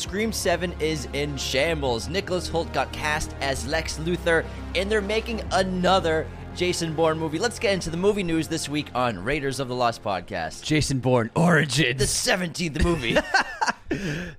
[0.00, 2.08] Scream 7 is in shambles.
[2.08, 6.26] Nicholas Hoult got cast as Lex Luthor, and they're making another
[6.56, 7.38] Jason Bourne movie.
[7.38, 10.62] Let's get into the movie news this week on Raiders of the Lost podcast.
[10.62, 11.98] Jason Bourne Origins.
[11.98, 13.18] The 17th movie.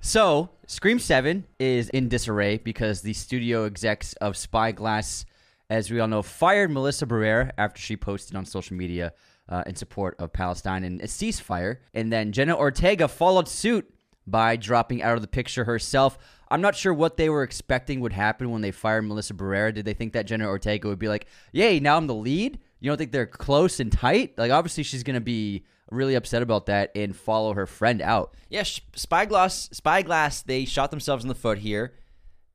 [0.00, 5.26] So, Scream 7 is in disarray because the studio execs of Spyglass,
[5.68, 9.12] as we all know, fired Melissa Barrera after she posted on social media
[9.50, 11.76] uh, in support of Palestine and a ceasefire.
[11.92, 13.92] And then Jenna Ortega followed suit
[14.26, 16.16] by dropping out of the picture herself.
[16.50, 19.72] I'm not sure what they were expecting would happen when they fired Melissa Barrera.
[19.74, 22.58] Did they think that Jenna Ortega would be like, yay, now I'm the lead?
[22.80, 24.36] You don't think they're close and tight?
[24.36, 28.34] Like, obviously, she's going to be really upset about that and follow her friend out.
[28.48, 31.94] yeah, Spyglass, Spyglass, they shot themselves in the foot here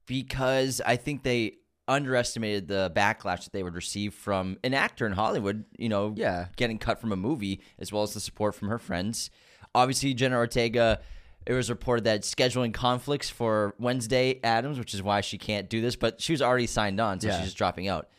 [0.06, 5.14] because I think they underestimated the backlash that they would receive from an actor in
[5.14, 6.48] Hollywood, you know, Yeah.
[6.56, 9.30] getting cut from a movie, as well as the support from her friends.
[9.74, 11.00] Obviously, Jenna Ortega,
[11.48, 15.80] it was reported that scheduling conflicts for Wednesday Addams, which is why she can't do
[15.82, 17.38] this, but she was already signed on, so Yeah.
[17.38, 18.10] she's just dropping out.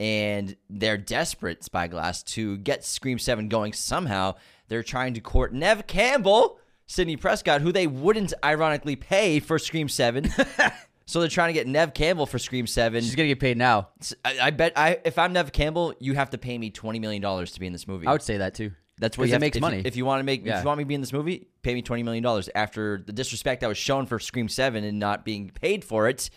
[0.00, 4.36] And they're desperate, Spyglass, to get Scream 7 going somehow.
[4.68, 9.88] They're trying to court Nev Campbell, Sidney Prescott, who they wouldn't ironically pay for Scream
[9.88, 10.30] 7.
[11.06, 13.02] so they're trying to get Nev Campbell for Scream 7.
[13.02, 13.88] She's going to get paid now.
[14.24, 17.20] I, I bet I if I'm Nev Campbell, you have to pay me $20 million
[17.20, 18.06] to be in this movie.
[18.06, 18.70] I would say that too.
[18.98, 19.82] That's what you it makes if you- money.
[19.84, 21.74] if you want to make, if you want me to be in this movie, pay
[21.74, 22.48] me twenty million dollars.
[22.54, 26.30] After the disrespect that was shown for Scream Seven and not being paid for it,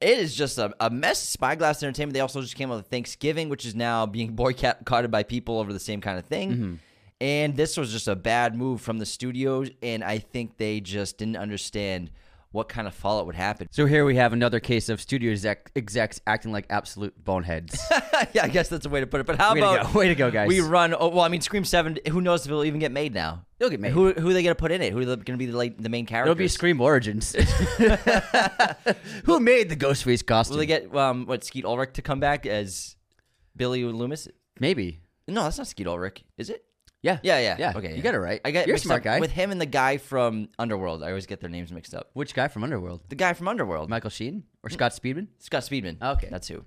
[0.00, 1.20] it is just a, a mess.
[1.22, 2.14] Spyglass Entertainment.
[2.14, 5.72] They also just came out with Thanksgiving, which is now being boycotted by people over
[5.72, 6.50] the same kind of thing.
[6.52, 6.74] Mm-hmm.
[7.18, 11.16] And this was just a bad move from the studios, and I think they just
[11.16, 12.10] didn't understand
[12.56, 13.68] what kind of fallout would happen.
[13.70, 17.78] So here we have another case of studio exec- execs acting like absolute boneheads.
[18.32, 19.26] yeah, I guess that's a way to put it.
[19.26, 19.98] But how Way to about go.
[19.98, 20.48] Way to go, guys.
[20.48, 20.94] We run.
[20.98, 21.98] Oh, well, I mean, Scream Seven.
[22.08, 23.44] Who knows if it'll even get made now?
[23.60, 23.92] It'll get made.
[23.92, 24.92] Who who are they gonna put in it?
[24.92, 26.32] Who are they going to be the like, the main characters?
[26.32, 27.32] It'll be Scream Origins.
[29.24, 30.54] Who made the Ghostface costume?
[30.54, 32.96] Will they get um what Skeet Ulrich to come back as
[33.54, 34.28] Billy Loomis?
[34.58, 35.00] Maybe.
[35.28, 36.65] No, that's not Skeet Ulrich, is it?
[37.06, 37.18] Yeah.
[37.22, 37.72] Yeah, yeah, Yeah.
[37.76, 38.02] Okay, You yeah.
[38.02, 38.40] got it right.
[38.44, 39.20] I got You're a smart up guy.
[39.20, 41.02] with him and the guy from Underworld.
[41.02, 42.10] I always get their names mixed up.
[42.12, 43.02] Which guy from Underworld?
[43.08, 45.28] The guy from Underworld, Michael Sheen or Scott Speedman?
[45.38, 46.02] Scott Speedman.
[46.02, 46.28] Okay.
[46.30, 46.64] that's who.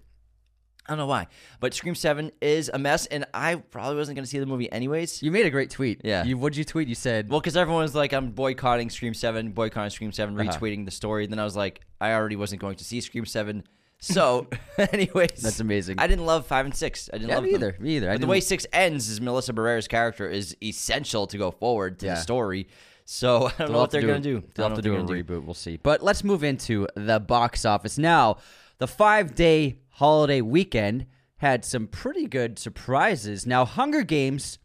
[0.88, 1.28] I don't know why,
[1.60, 4.72] but Scream Seven is a mess, and I probably wasn't going to see the movie
[4.72, 5.22] anyways.
[5.22, 6.02] You made a great tweet.
[6.04, 6.24] Yeah.
[6.24, 6.88] You what'd you tweet?
[6.88, 10.50] You said Well, because everyone was like, I'm boycotting Scream 7, boycotting Scream 7, Uh-huh.
[10.58, 11.28] retweeting the story.
[11.28, 13.66] Then I was like, I already wasn't going to see Scream 7.
[14.00, 15.42] So, anyways.
[15.42, 16.00] That's amazing.
[16.00, 17.10] I didn't love 5 and 6.
[17.14, 17.62] I didn't Yeah, love me them.
[17.64, 17.78] either.
[17.80, 18.10] Me either.
[18.10, 21.52] I But the didn't- way 6 ends is Melissa Barrera's character is essential to go
[21.52, 22.16] forward to Yeah.
[22.16, 22.68] the story.
[23.06, 24.44] So, I don't know what they're to do.
[24.56, 25.46] They'll have to do a what they're gonna reboot.
[25.46, 25.78] We'll see.
[25.78, 28.38] But let's move into the box office now.
[28.78, 31.06] The five day holiday weekend
[31.38, 33.46] had some pretty good surprises.
[33.46, 34.60] Now, Hunger Games,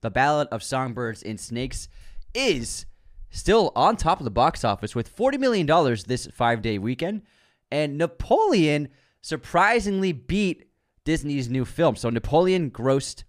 [0.00, 1.88] The Ballad of Songbirds and Snakes,
[2.34, 2.86] is
[3.30, 5.66] still on top of the box office with $40 million
[6.06, 7.22] this five day weekend.
[7.70, 8.88] And Napoleon
[9.22, 10.70] surprisingly beat
[11.04, 11.96] Disney's new film.
[11.96, 13.24] So Napoleon grossed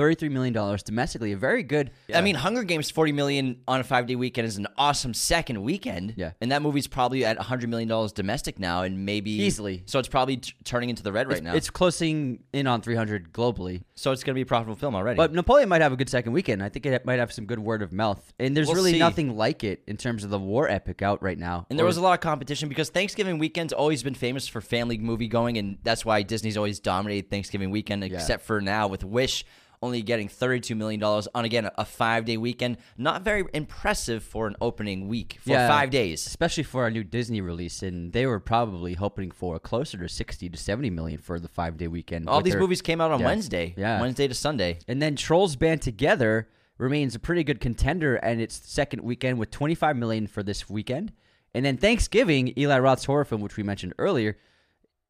[0.00, 1.32] $33 million domestically.
[1.32, 1.90] A very good.
[2.12, 5.12] I uh, mean, Hunger Games 40 million on a five day weekend is an awesome
[5.12, 6.14] second weekend.
[6.16, 6.32] Yeah.
[6.40, 9.82] And that movie's probably at 100 million dollars domestic now and maybe Easily.
[9.86, 11.54] So it's probably t- turning into the red right now.
[11.54, 13.82] It's closing in on 300 globally.
[13.94, 15.16] so it's going to be a profitable film already.
[15.16, 16.62] But Napoleon might have a good second weekend.
[16.62, 18.32] I think it might have some good word of mouth.
[18.38, 18.98] And there's We'll really see.
[18.98, 21.66] nothing like it in terms of the war epic out right now.
[21.68, 24.60] And there Or- was a lot of competition because Thanksgiving weekend's always been famous for
[24.60, 29.04] family movie going, and that's why Disney's always dominated Thanksgiving weekend, except for now with
[29.04, 29.44] Wish
[29.82, 32.76] only getting $32 million on, again, a five day weekend.
[32.98, 35.68] Not very impressive for an opening week, for Yeah.
[35.68, 36.26] five days.
[36.26, 40.48] especially for a new Disney release, and they were probably hoping for closer to 60
[40.50, 42.28] to 70 million for the five day weekend.
[42.28, 43.26] All these their- movies came out on Yeah.
[43.26, 43.74] Wednesday.
[43.76, 44.00] Yeah.
[44.00, 44.78] Wednesday to Sunday.
[44.86, 46.48] And then Trolls Band Together
[46.78, 51.12] remains a pretty good contender and its second weekend with 25 million for this weekend.
[51.54, 54.36] And then Thanksgiving, Eli Roth's horror film, which we mentioned earlier,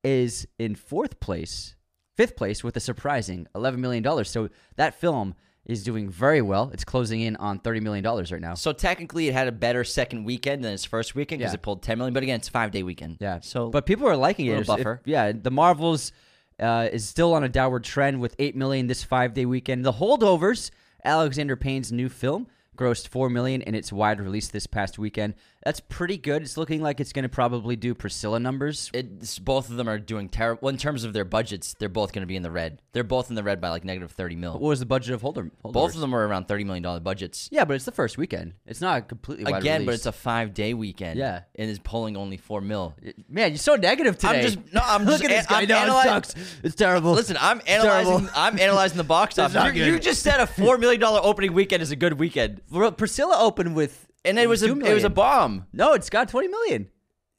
[0.02, 1.74] is in fourth place,
[2.20, 4.30] fifth place with a surprising 11 million dollars.
[4.30, 5.34] So that film
[5.66, 6.70] is doing very well.
[6.72, 8.54] It's closing in on 30 million dollars right now.
[8.54, 11.56] So technically, it had a better second weekend than its first weekend because Yeah.
[11.56, 12.12] it pulled 10 million.
[12.14, 13.18] But again, it's a five day weekend.
[13.20, 13.38] Yeah.
[13.42, 14.66] So, but people are liking it.
[14.66, 15.00] Buffer.
[15.04, 16.12] yeah, the Marvels
[16.58, 19.84] uh, is still on a downward trend with eight million this five day weekend.
[19.84, 20.70] The Holdovers,
[21.04, 22.46] Alexander Payne's new film,
[22.76, 25.34] grossed four million in its wide release this past weekend.
[25.62, 26.40] That's pretty good.
[26.42, 28.90] It's looking like it's going to probably do Priscilla numbers.
[28.94, 30.60] it's, both of them are doing terrible.
[30.62, 32.80] Well, in terms of their budgets, they're both going to be in the red.
[32.92, 34.52] They're both in the red by like negative 30 mil.
[34.54, 35.50] What was the budget of Holder?
[35.62, 35.72] Holdovers?
[35.72, 37.48] Both of them are around $30 million budgets.
[37.52, 38.54] Yeah, but it's the first weekend.
[38.66, 39.98] It's not a completely wide Again, but release.
[40.00, 41.18] it's a five day weekend.
[41.18, 41.42] Yeah.
[41.56, 42.94] And is pulling only four mil.
[43.28, 43.50] man.
[43.50, 44.38] You're so negative today.
[44.38, 44.80] I'm just no.
[44.82, 45.60] I'm Look just at this guy.
[45.62, 46.34] I'm No, it sucks.
[46.62, 47.12] It's terrible.
[47.12, 48.12] Listen, I'm analyzing.
[48.12, 48.30] terrible.
[48.34, 49.74] I'm analyzing the box office.
[49.76, 52.62] You, you just said a four million dollar opening weekend is a good weekend.
[52.96, 55.66] Priscilla opened with and it was a two it was a bomb.
[55.72, 56.88] No, it's got 20 million.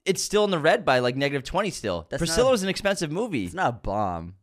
[0.06, 1.70] It's still in the red by like negative twenty.
[1.70, 3.46] Still, That's Priscilla not- was an expensive movie.
[3.46, 4.36] It's not a bomb.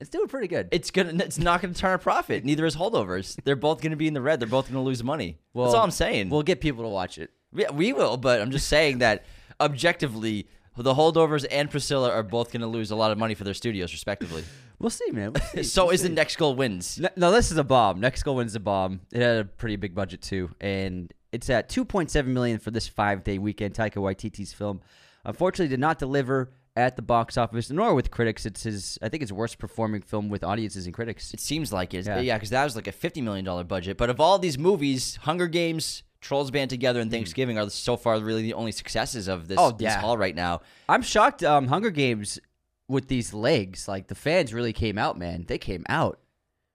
[0.00, 0.68] It's doing pretty good.
[0.72, 1.22] It's gonna.
[1.24, 2.44] It's not gonna turn a profit.
[2.44, 3.38] Neither is holdovers.
[3.44, 4.40] They're both gonna be in the red.
[4.40, 5.38] They're both gonna lose money.
[5.54, 6.30] That's all I'm saying.
[6.30, 7.30] We'll get people to watch it.
[7.54, 9.24] Yeah, we will, but I'm just saying that
[9.60, 13.44] objectively, the holdovers and Priscilla are both going to lose a lot of money for
[13.44, 14.44] their studios, respectively.
[14.80, 15.32] We'll see, man.
[15.32, 15.62] We'll see.
[15.62, 16.98] so We'll is the next goal wins.
[16.98, 18.00] No, no, this is a bomb.
[18.00, 19.00] Next goal wins the bomb.
[19.12, 23.38] It had a pretty big budget too, and it's at 2.7 million for this five-day
[23.38, 23.74] weekend.
[23.74, 24.80] Taika Waititi's film,
[25.24, 28.46] unfortunately, did not deliver at the box office, nor with critics.
[28.46, 31.32] It's his, I think, it's worst performing film with audiences and critics.
[31.32, 32.06] It seems like it.
[32.06, 32.20] Yeah.
[32.20, 33.96] Yeah, because that was like a $50 million budget.
[33.96, 38.18] But of all these movies, Hunger Games, Trolls Band Together, and Thanksgiving are so far
[38.18, 39.64] really the only successes of this, Hmm.
[39.64, 40.62] Oh, this hall right now.
[40.88, 41.44] I'm shocked.
[41.44, 42.40] Um, Hunger Games
[42.88, 45.44] with these legs, like the fans really came out, man.
[45.46, 46.18] They came out.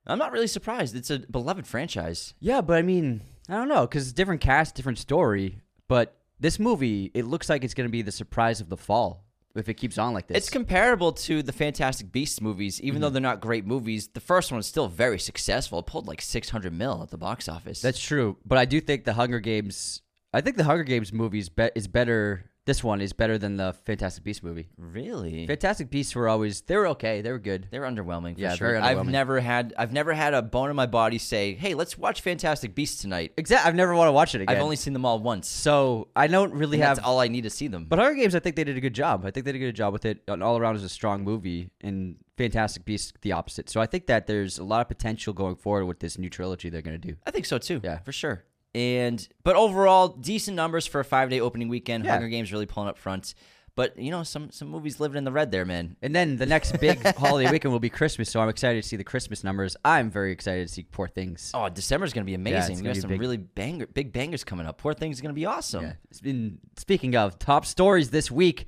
[0.08, 0.96] I'm not really surprised.
[0.96, 2.34] It's a beloved franchise.
[2.40, 5.60] Yeah, but I mean, I don't know, because it's different cast, different story.
[5.88, 9.26] But this movie, it looks like it's going to be the surprise of the fall
[9.56, 10.38] if it keeps on like this.
[10.38, 13.02] It's comparable to the Fantastic Beasts movies, even Mm-hmm.
[13.02, 14.08] though they're not great movies.
[14.10, 15.80] The first one is still very successful.
[15.80, 17.82] It pulled like 600 mil at the box office.
[17.82, 20.02] That's true, but I do think the Hunger Games.
[20.32, 22.49] I think the Hunger Games movie is, be- is better.
[22.70, 24.68] This one is better than the Fantastic Beasts movie.
[24.78, 27.68] really Fantastic Beasts were always they were okay, they were good.
[27.72, 28.36] They were underwhelming.
[28.36, 28.68] For Yeah, sure.
[28.74, 29.10] very I've underwhelming.
[29.10, 32.76] never had I've never had a bone in my body say, "Hey, let's watch Fantastic
[32.76, 33.68] Beasts tonight." Exactly.
[33.68, 34.56] I've never want to watch it again.
[34.56, 35.48] I've only seen them all once.
[35.48, 36.98] so I don't really And have.
[36.98, 37.86] that's all I need to see them.
[37.90, 39.26] But Hunger Games, I think they did a good job.
[39.26, 40.22] I think they did a good job with it.
[40.28, 43.68] And all around is a strong movie, and Fantastic Beasts the opposite.
[43.70, 46.70] So I think that there's a lot of potential going forward with this new trilogy
[46.70, 47.16] they're going to do.
[47.26, 47.82] I think so too.
[47.84, 47.98] Yeah.
[48.00, 48.44] for sure.
[48.76, 52.06] And but overall, decent numbers for a five day opening weekend.
[52.06, 52.12] Yeah.
[52.12, 53.34] Hunger Games really pulling up front.
[53.76, 55.96] But you know, some some movies living in the red there, man.
[56.02, 58.98] And then the next big holiday weekend will be Christmas, so I'm excited to see
[58.98, 59.78] the Christmas numbers.
[59.86, 61.52] I'm very excited to see Poor Things.
[61.54, 62.76] Oh, December's gonna be amazing.
[62.76, 63.22] we gonna got some big.
[63.22, 64.80] really banger, big bangers coming up.
[64.80, 65.86] Poor things is gonna be awesome.
[65.86, 65.94] Yeah.
[66.12, 68.68] It's been speaking of top stories this week.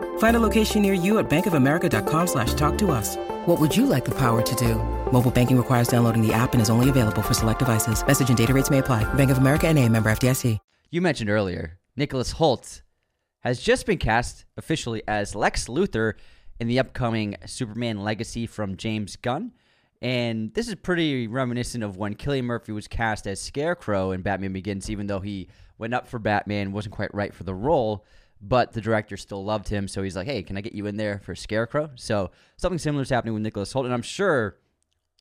[0.21, 3.17] Find a location near you at bankofamerica.com slash talk to us.
[3.47, 4.75] What would you like the power to do?
[5.11, 8.05] Mobile banking requires downloading the app and is only available for select devices.
[8.05, 9.03] Message and data rates may apply.
[9.15, 10.59] Bank of America and a member FDIC.
[10.91, 12.83] You mentioned earlier, Nicholas Hoult
[13.39, 16.13] has just been cast officially as Lex Luthor
[16.59, 19.53] in the upcoming Superman Legacy from James Gunn.
[20.03, 24.53] And this is pretty reminiscent of when Cillian Murphy was cast as Scarecrow in Batman
[24.53, 25.47] Begins, even though he
[25.79, 28.05] went up for Batman, wasn't quite right for the role,
[28.41, 29.87] but the director still loved him.
[29.87, 31.91] So he's like, hey, can I get you in there for Scarecrow?
[31.95, 33.85] So something similar is happening with Nicholas Hoult.
[33.85, 34.57] And I'm sure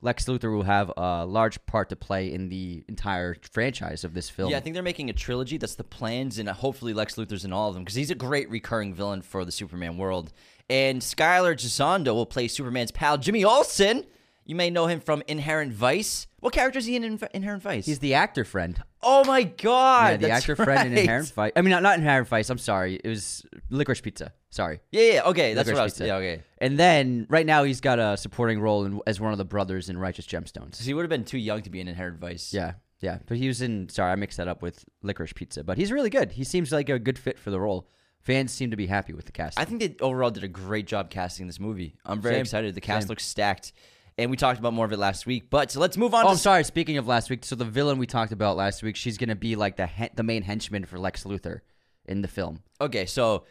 [0.03, 4.31] Lex Luthor will have a large part to play in the entire franchise of this
[4.31, 4.51] film.
[4.51, 5.59] Yeah, I think they're making a trilogy.
[5.59, 8.49] That's the plans, and hopefully Lex Luthor's in all of them because he's a great
[8.49, 10.33] recurring villain for the Superman world.
[10.71, 14.07] And Skylar Gisondo will play Superman's pal Jimmy Olsen.
[14.47, 16.27] You may know him from Inherent Vice.
[16.39, 17.85] What character is he in Inherent Vice?
[17.85, 18.83] He's the actor friend.
[19.03, 21.03] Oh my god, yeah, the actor friend in right.
[21.03, 21.53] Inherent Vice.
[21.57, 22.51] I mean, not, not Inherent Vice.
[22.51, 23.01] I'm sorry.
[23.03, 24.33] It was Licorice Pizza.
[24.51, 24.81] Sorry.
[24.91, 25.93] Yeah, yeah, okay, that's Licorice what I was.
[25.93, 26.07] Pizza.
[26.07, 26.43] Yeah, okay.
[26.59, 29.89] And then right now he's got a supporting role in, as one of the brothers
[29.89, 30.77] in Righteous Gemstones.
[30.77, 32.53] So he would have been too young to be in Inherent Vice.
[32.53, 33.19] Yeah, yeah.
[33.27, 33.89] But he was in.
[33.89, 35.65] Sorry, I mixed that up with Licorice Pizza.
[35.65, 36.33] But he's really good.
[36.33, 37.89] He seems like a good fit for the role.
[38.21, 39.59] Fans seem to be happy with the cast.
[39.59, 41.97] I think they overall did a great job casting this movie.
[42.05, 42.41] I'm very Same.
[42.43, 42.75] excited.
[42.75, 43.09] The cast Same.
[43.09, 43.73] looks stacked,
[44.21, 45.51] and we talked about more of it last week.
[45.51, 46.23] But let's move on.
[46.25, 46.65] Oh, to I'm sorry.
[46.65, 49.57] Speaking of last week, so the villain we talked about last week, she's gonna be
[49.57, 51.61] like the he- the main henchman for Lex Luthor
[52.07, 52.63] in the film.
[52.81, 53.45] Okay, so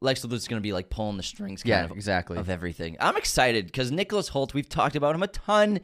[0.00, 2.38] Lex Luthor's going to be like pulling the strings kind Yeah, of exactly.
[2.38, 2.96] of everything.
[3.00, 5.80] I'm excited because Nicholas Hoult, we've talked about him a ton,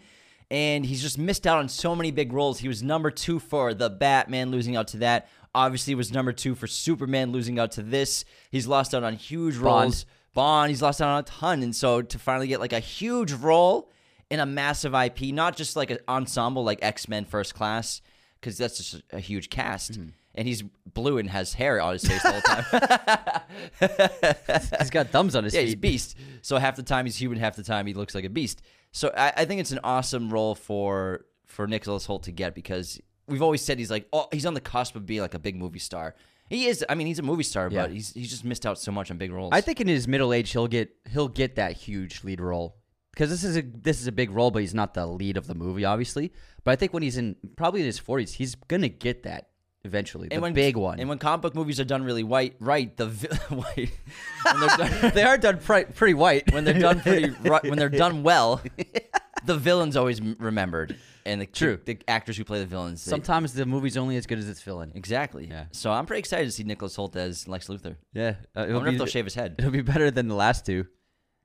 [0.50, 2.60] and he's just missed out on so many big roles.
[2.60, 5.28] He was number two for the Batman, losing out to that.
[5.52, 8.24] Obviously, was number two for Superman, losing out to this.
[8.50, 9.64] He's lost out on huge Bond.
[9.84, 10.06] roles.
[10.32, 13.32] Bond, he's lost out on a ton, and so to finally get like a huge
[13.32, 13.90] role
[14.34, 18.02] in a massive IP, not just like an ensemble like X Men First Class,
[18.40, 19.92] because that's just a huge cast.
[19.92, 20.08] Mm-hmm.
[20.36, 23.40] And he's blue and has hair on his face the whole time.
[24.80, 25.66] He's got thumbs on his Yeah, feet.
[25.66, 26.16] he's beast.
[26.42, 28.60] So half the time he's human, half the time he looks like a beast.
[28.92, 33.00] So I, I think it's an awesome role for for Nicholas Hoult to get because
[33.28, 35.56] we've always said he's like oh he's on the cusp of being like a big
[35.56, 36.14] movie star.
[36.50, 36.84] He is.
[36.88, 37.82] I mean, he's a movie star, Yeah.
[37.82, 39.50] but he's he's just missed out so much on big roles.
[39.52, 42.76] I think in his middle age he'll get he'll get that huge lead role
[43.14, 45.46] because this is a this is a big role, but he's not the lead of
[45.46, 46.32] the movie, obviously.
[46.64, 49.48] But I think when he's in probably in his forties, he's gonna get that
[49.84, 50.98] eventually, the when big one.
[50.98, 53.90] And when comic book movies are done really white, right, the vi- white
[54.44, 58.22] done, they are done pri- pretty white when they're done pretty ri- when they're done
[58.22, 58.60] well,
[59.44, 61.78] the villain's always remembered, and the True.
[61.84, 63.04] the, actors who play the villains.
[63.04, 64.90] they- Sometimes the movie's only as good as its villain.
[64.94, 65.46] exactly.
[65.46, 65.66] Yeah.
[65.72, 67.96] So I'm pretty excited to see Nicholas Hoult as Lex Luthor.
[68.14, 69.56] Yeah, uh, I wonder be, if they'll shave his head.
[69.58, 70.86] It'll be better than the last two.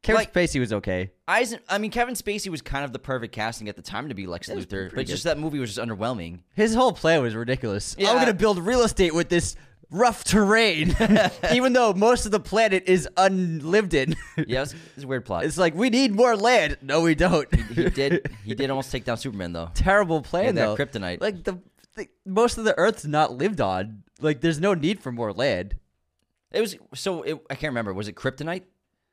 [0.02, 1.12] Kevin Like- Spacey was okay.
[1.28, 4.16] Eisen, I mean, Kevin Spacey was kind of the perfect casting at the time to
[4.16, 6.40] be Lex Luthor, but just that movie was just underwhelming.
[6.56, 7.96] His whole plan was ridiculous.
[8.00, 8.12] Yeah.
[8.12, 9.56] I'm gonna build real estate with this
[9.92, 10.96] rough terrain,
[11.54, 14.16] even though most of the planet is unlived in.
[14.38, 15.44] Yeah, it's, it's a weird plot.
[15.46, 16.78] It's like we need more land.
[16.82, 17.54] No, we don't.
[17.72, 19.70] he did he did almost take down Superman though.
[19.74, 20.76] Terrible plan that though.
[20.78, 21.20] kryptonite.
[21.22, 21.60] Like the,
[21.96, 24.04] the most of the Earth's not lived on.
[24.22, 25.76] Like there's no need for more land.
[26.52, 27.94] It was so it, I can't remember.
[27.94, 28.64] Was it Kryptonite?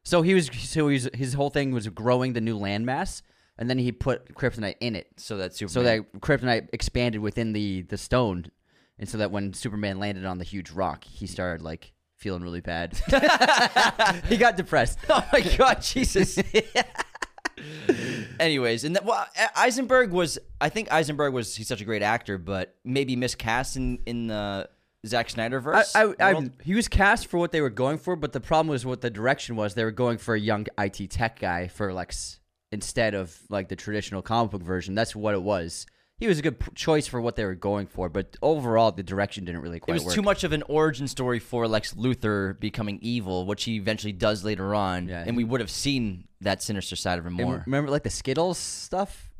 [0.07, 0.49] So he was.
[0.55, 3.23] So he was, his whole thing was growing the new landmass,
[3.59, 5.09] and then he put kryptonite in it.
[5.17, 5.73] So that Superman.
[5.73, 8.47] So that kryptonite expanded within the the stone,
[9.01, 12.61] and so that when Superman landed on the huge rock, he started like feeling really
[12.61, 12.97] bad.
[14.29, 15.01] he got depressed.
[15.11, 16.39] Oh my god, Jesus.
[18.39, 20.39] Anyways, and that, well, Eisenberg was.
[20.61, 21.57] I think Eisenberg was.
[21.57, 24.69] He's such a great actor, but maybe miscast in in the
[25.07, 25.93] Zack Snyder I, verse.
[25.97, 28.87] I, I, he was cast for what they were going for, but the problem was
[28.87, 29.75] what the direction was.
[29.75, 32.41] They were going for a young IT tech guy for like s-
[32.73, 34.95] instead of like the traditional comic book version.
[34.95, 35.87] That's what it was.
[36.19, 39.03] He was a good p- choice for what they were going for, but overall the
[39.03, 39.93] direction didn't really quite.
[39.93, 40.15] it was work.
[40.15, 44.43] too much of an origin story for Lex Luthor becoming evil, which he eventually does
[44.43, 45.25] later on, Yeah.
[45.27, 47.63] and we would have seen that sinister side of him And more.
[47.67, 49.31] Remember like the Skittles stuff?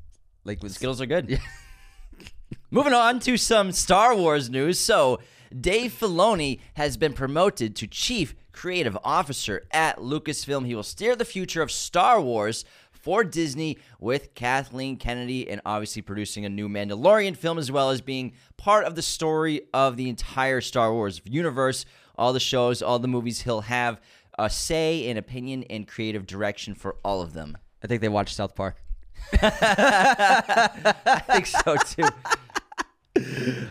[0.45, 1.41] Like with Skills are good.
[2.71, 4.79] Moving on to some Star Wars news.
[4.79, 5.21] So,
[5.59, 10.67] Dave Filoni has been promoted to Chief Creative Officer at Lucasfilm.
[10.67, 16.03] He will steer the future of Star Wars for Disney with Kathleen Kennedy and obviously
[16.03, 20.09] producing a new Mandalorian film as well as being part of the story of the
[20.09, 21.85] entire Star Wars universe.
[22.19, 24.01] All the shows, all the movies, he'll have
[24.39, 27.57] a say and opinion and creative direction for all of them.
[27.85, 28.83] I think they watched South Park.
[29.43, 32.09] I think so too.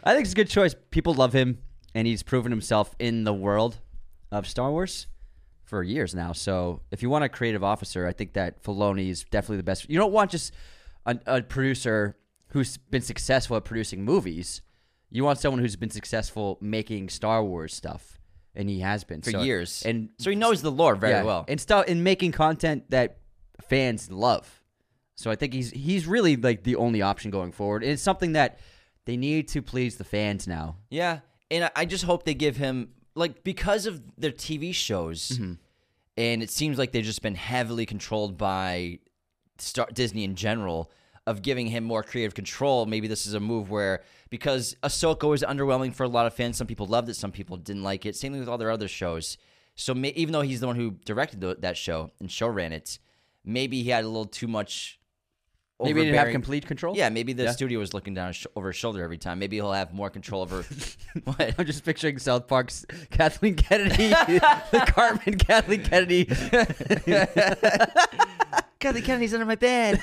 [0.03, 0.75] I think it's a good choice.
[0.91, 1.59] People love him,
[1.93, 3.79] and he's proven himself in the world
[4.31, 5.07] of Star Wars
[5.63, 6.31] for years now.
[6.31, 9.89] So, if you want a creative officer, I think that Filoni is definitely the best.
[9.89, 10.53] You don't want just
[11.05, 12.17] a, a producer
[12.49, 14.61] who's been successful at producing movies.
[15.11, 18.19] You want someone who's been successful making Star Wars stuff,
[18.55, 19.83] and he has been for So- years.
[19.85, 21.45] And so he knows the lore very yeah, well.
[21.47, 23.17] and stuff in making content that
[23.69, 24.61] fans love.
[25.17, 27.83] So I think he's he's really like the only option going forward.
[27.83, 28.59] And it's something that
[29.05, 30.77] they need to please the fans now.
[30.89, 31.19] yeah,
[31.51, 35.53] and I- just hope they give him like because of their TV shows, Mm-hmm.
[36.17, 38.99] and it seems like they've just been heavily controlled by
[39.57, 40.91] Star- Disney in general.
[41.27, 45.41] Of giving him more creative control, maybe this is a move where because Ahsoka was
[45.41, 48.15] underwhelming for a lot of fans, some people loved it, some people didn't like it.
[48.15, 49.35] Same thing with all their other shows.
[49.73, 52.71] So may- even though he's the one who directed the, that show and show ran
[52.73, 52.99] it,
[53.43, 54.99] maybe he had a little too much.
[55.83, 56.95] Maybe he didn't have complete control.
[56.95, 57.51] Yeah, maybe the Yeah.
[57.51, 59.39] studio was looking down sh- over his shoulder every time.
[59.39, 60.63] Maybe he'll have more control over.
[61.25, 61.53] what?
[61.59, 66.25] I'm just picturing South Park's Kathleen Kennedy, the Cartman Kathleen Kennedy.
[68.79, 69.99] Kathleen Kennedy's under my bed.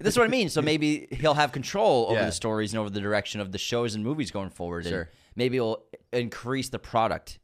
[0.00, 0.48] That's what I mean.
[0.48, 2.26] So maybe he'll have control over Yeah.
[2.26, 4.84] the stories and over the direction of the shows and movies going forward.
[4.86, 5.10] and Sure.
[5.34, 7.38] maybe it'll increase the product,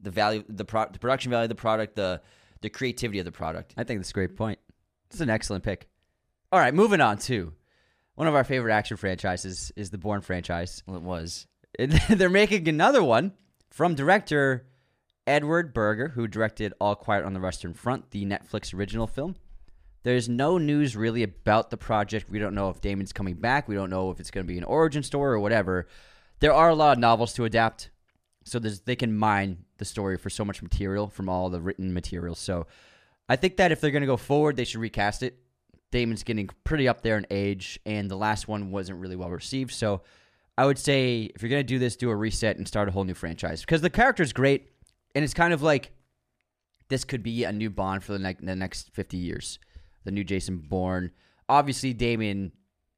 [0.00, 2.20] the value, the, pro- the production value of the product, the
[2.60, 3.74] the creativity of the product.
[3.76, 4.58] I think that's a great point.
[5.10, 5.86] It's an excellent pick.
[6.54, 7.52] All right, moving on to
[8.14, 10.84] one of our favorite action franchises is the Bourne franchise.
[10.86, 11.48] Well, it was.
[12.08, 13.32] They're making another one
[13.70, 14.64] from director
[15.26, 19.34] Edward Berger, who directed All Quiet on the Western Front, the Netflix original film.
[20.04, 22.30] There's no news really about the project.
[22.30, 23.66] We don't know if Damon's coming back.
[23.66, 25.88] We don't know if it's going to be an origin story or whatever.
[26.38, 27.90] There are a lot of novels to adapt,
[28.44, 31.92] so there's, they can mine the story for so much material from all the written
[31.92, 32.36] material.
[32.36, 32.68] So
[33.28, 35.40] I think that if they're going to go forward, they should recast it.
[35.94, 39.70] Damon's getting pretty up there in age, and the last one wasn't really well received.
[39.70, 40.02] So
[40.58, 42.90] I would say if you're going to do this, do a reset and start a
[42.90, 44.72] whole new franchise because the character's great,
[45.14, 45.92] and it's kind of like
[46.88, 49.60] this could be a new Bond for the, ne- the next 50 years.
[50.02, 51.12] The new Jason Bourne.
[51.48, 52.50] Obviously, Damon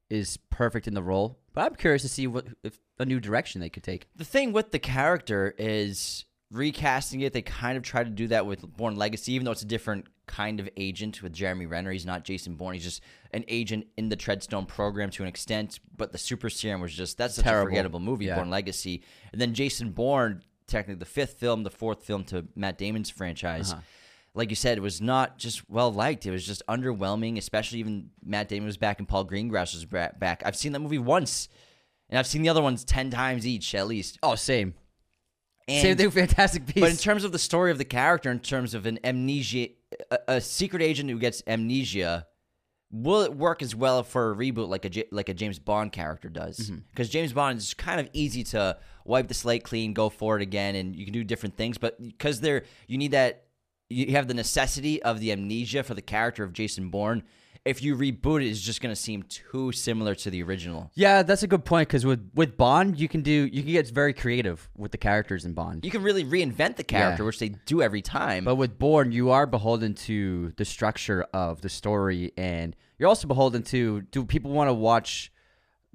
[0.09, 3.61] is perfect in the role, but I'm curious to see what if a new direction
[3.61, 4.07] they could take.
[4.15, 8.45] The thing with the character is recasting it, they kind of try to do that
[8.45, 11.91] with Bourne Legacy, even though it's a different kind of agent with Jeremy Renner.
[11.91, 12.73] He's not Jason Bourne.
[12.73, 13.01] He's just
[13.31, 15.79] an agent in the Treadstone program to an extent.
[15.95, 17.67] But the Super Serum was just that's such Terrible.
[17.67, 18.35] a forgettable movie, Yeah.
[18.35, 19.03] Bourne Legacy.
[19.31, 23.71] And then Jason Bourne, technically the fifth film, the fourth film to Matt Damon's franchise.
[23.73, 23.81] Uh-huh.
[24.33, 26.25] Like you said, it was not just well liked.
[26.25, 30.43] It was just underwhelming, especially even Matt Damon was back and Paul Greengrass was back.
[30.45, 31.49] I've seen that movie once,
[32.09, 34.19] and I've seen the other ones 10 times each at least.
[34.21, 34.75] Oh, same.
[35.67, 36.79] And, same thing Fantastic Beasts.
[36.79, 39.69] But in terms of the story of the character, in terms of an amnesia,
[40.09, 42.27] a, a secret agent who gets amnesia,
[42.91, 46.29] will it work as well for a reboot like a like a James Bond character
[46.29, 46.57] does?
[46.57, 46.77] Mm-hmm.
[46.91, 50.41] Because James Bond is kind of easy to wipe the slate clean, go for it
[50.41, 51.77] again, and you can do different things.
[51.77, 53.47] But because there, you need that,
[53.89, 57.23] you have the necessity of the amnesia for the character of Jason Bourne.
[57.67, 60.91] If you reboot it, it's just going to seem too similar to the original.
[60.95, 63.87] yeah, that's a good point because with with Bond, you can do you can get
[63.89, 65.85] very creative with the characters in Bond.
[65.85, 67.27] You can really reinvent the character, Yeah.
[67.27, 68.45] which they do every time.
[68.45, 73.27] But with Bourne, you are beholden to the structure of the story, and you're also
[73.27, 75.31] beholden to do people want to watch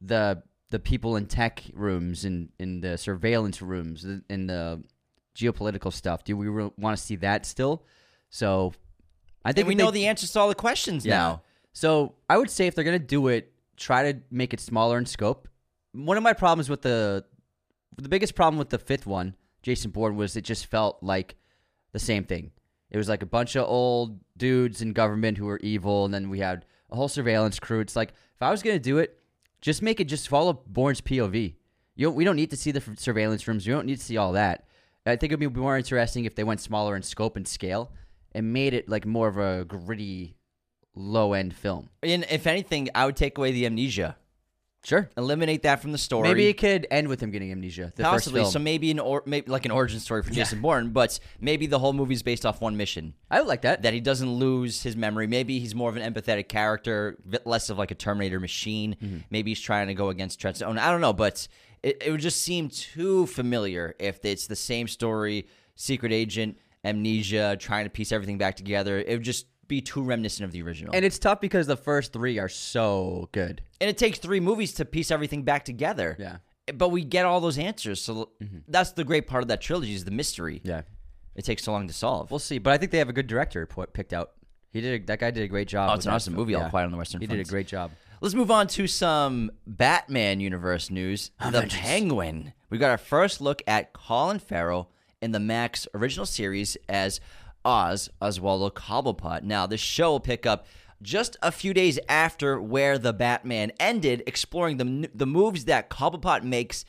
[0.00, 4.83] the the people in tech rooms and in the surveillance rooms in the
[5.37, 6.25] geopolitical stuff?
[6.25, 7.85] Do we re- want to see that still?
[8.31, 8.73] So
[9.45, 11.17] I think we if know the answers to all the questions Yeah.
[11.19, 11.43] now.
[11.73, 15.07] So I would say if they're gonna do it, try to make it smaller in
[15.07, 15.49] scope.
[15.93, 17.25] One of my problems with the
[17.97, 21.37] the biggest problem with the fifth one, Jason Bourne, was it just felt like
[21.93, 22.52] the same thing.
[22.91, 26.31] It was like a bunch of old dudes in government who were evil, and then
[26.31, 27.81] we had a whole surveillance crew.
[27.81, 29.19] It's like if I was gonna do it,
[29.61, 31.55] just make it just follow Bourne's POV.
[31.95, 33.67] You don't, we don't need to see the surveillance rooms.
[33.67, 34.67] We don't need to see all that.
[35.05, 37.93] I think it'd be more interesting if they went smaller in scope and scale
[38.33, 40.37] and made it like more of a gritty,
[40.94, 41.88] low end film.
[42.02, 44.16] And if anything, I would take away the amnesia.
[44.84, 45.08] Sure.
[45.16, 46.28] Eliminate that from the story.
[46.28, 47.92] Maybe it could end with him getting amnesia.
[47.94, 48.44] The Possibly.
[48.44, 51.78] So maybe an or maybe like an origin story for Jason Bourne, but maybe the
[51.78, 53.14] whole movie's based off one mission.
[53.30, 53.82] I would like that.
[53.82, 55.28] That he doesn't lose his memory.
[55.28, 58.96] Maybe he's more of an empathetic character, less of like a Terminator machine.
[59.00, 59.18] Mm-hmm.
[59.30, 60.78] Maybe he's trying to go against Treadstone.
[60.78, 61.46] I don't know, but
[61.84, 65.46] it, it would just seem too familiar if it's the same story,
[65.76, 68.98] secret agent, amnesia, trying to piece everything back together.
[68.98, 70.94] It would just be too reminiscent of the original.
[70.94, 73.62] and it's tough because the first three are so good.
[73.80, 76.14] and it takes three movies to piece everything back together.
[76.18, 76.37] Yeah.
[76.74, 78.02] But we get all those answers.
[78.02, 78.58] So mm-hmm.
[78.68, 80.61] that's the great part of that trilogy is the mystery.
[80.62, 80.82] Yeah.
[81.35, 82.30] It takes so long to solve.
[82.30, 82.58] We'll see.
[82.58, 84.32] But I think they have a good director picked out.
[84.72, 85.02] He did.
[85.02, 85.90] A, that guy did a great job.
[85.90, 86.42] Oh, it's an awesome film.
[86.42, 86.70] movie, All Yeah.
[86.70, 87.22] Quiet on the Western front.
[87.22, 87.46] He Front.
[87.46, 87.90] did a great job.
[88.20, 91.30] Let's move on to some Batman universe news.
[91.40, 92.52] The Penguin.
[92.68, 94.90] We got our first look at Colin Farrell
[95.22, 97.20] in the Max original series as
[97.64, 99.42] Oz Oswaldo Cobblepot.
[99.42, 100.66] Now, this show will pick up
[101.01, 106.42] just a few days after where the Batman ended, exploring the the moves that Cobblepot
[106.44, 106.85] makes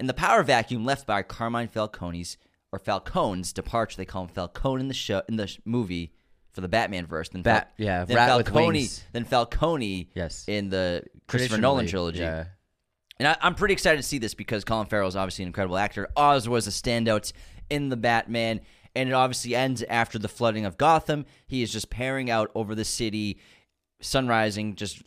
[0.00, 2.36] in the power vacuum left by Carmine Falcone's
[2.72, 3.96] or Falcone's departure.
[3.96, 6.12] They call him Falcone in the show in the movie
[6.50, 7.28] for the Batman verse.
[7.28, 10.44] Then Bat- yeah, then Falcone, then Falcone Yes.
[10.48, 12.20] in the Christopher Nolan trilogy.
[12.20, 12.44] Yeah.
[13.18, 15.76] And I, I'm pretty excited to see this because Colin Farrell is obviously an incredible
[15.78, 16.08] actor.
[16.16, 17.32] Oz was a standout
[17.70, 18.60] in the Batman,
[18.94, 21.24] and it obviously ends after the flooding of Gotham.
[21.46, 23.38] He is just pairing out over the city,
[24.02, 25.02] sunrising, just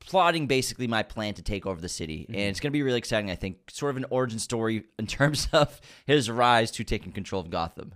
[0.00, 2.26] plotting basically my plan to take over the city.
[2.28, 3.70] And it's going to be really exciting, I think.
[3.70, 7.94] Sort of an origin story in terms of his rise to taking control of Gotham.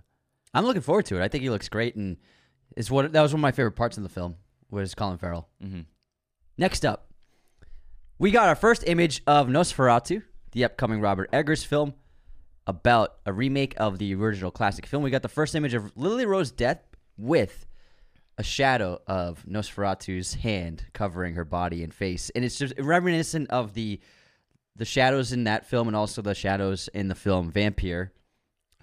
[0.53, 1.23] I'm looking forward to it.
[1.23, 2.17] I think he looks great, and
[2.75, 4.35] it's what that was one of my favorite parts of the film
[4.71, 5.49] was Colin Farrell.
[5.63, 5.81] Mm-hmm.
[6.57, 7.11] Next up,
[8.17, 11.93] we got our first image of Nosferatu, the upcoming Robert Eggers film
[12.67, 15.01] about a remake of the original classic film.
[15.01, 16.79] We got the first image of Lily Rose Depp
[17.17, 17.65] with
[18.37, 23.73] a shadow of Nosferatu's hand covering her body and face, and it's just reminiscent of
[23.73, 23.99] the
[24.75, 28.11] the shadows in that film and also the shadows in the film Vampyr,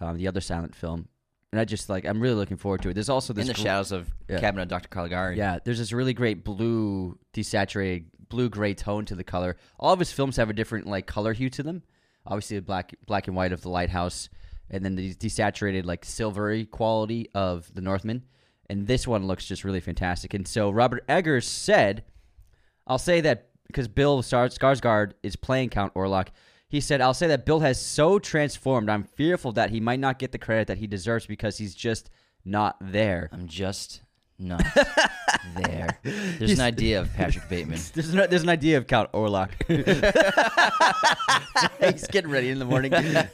[0.00, 1.06] um, the other silent film.
[1.52, 2.94] And I just like I'm really looking forward to it.
[2.94, 4.40] There's also this in the gr- shadows of Yeah.
[4.40, 4.88] Cabinet of Dr.
[4.88, 5.36] Caligari.
[5.36, 9.56] yeah, there's this really great blue desaturated blue gray tone to the color.
[9.78, 11.84] All of his films have a different like color hue to them.
[12.26, 14.28] Obviously, the black black and white of the Lighthouse,
[14.70, 18.24] and then the desaturated like silvery quality of the Northman.
[18.70, 20.32] And this one looks just really fantastic.
[20.32, 22.04] And so Robert Eggers said,
[22.86, 26.28] "I'll say that because Bill Skarsgård is playing Count Orlok."
[26.68, 28.88] He said, "I'll say that Bill has so transformed.
[28.88, 32.10] I'm fearful that he might not get the credit that he deserves because he's just
[32.44, 34.00] not there." I'm just
[34.38, 34.64] not
[35.56, 35.98] there.
[36.02, 37.80] There's an idea of Patrick Bateman.
[37.94, 39.50] There's an, there's an idea of Count Orlok.
[41.92, 42.92] He's getting ready in the morning.
[42.94, 43.28] and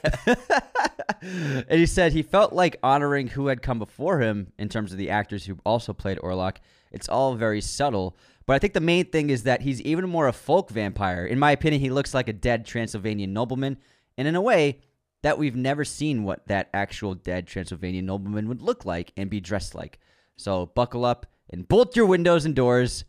[1.69, 5.09] he said he felt like honoring who had come before him in terms of the
[5.09, 6.57] actors who also played Orlok.
[6.91, 8.15] It's all very subtle.
[8.45, 11.25] But I think the main thing is that he's even more a folk vampire.
[11.25, 13.77] In my opinion, he looks like a dead Transylvanian nobleman.
[14.17, 14.79] And in a way,
[15.21, 19.39] that we've never seen what that actual dead Transylvanian nobleman would look like and be
[19.39, 19.99] dressed like.
[20.41, 23.05] So buckle up and bolt your windows and doors.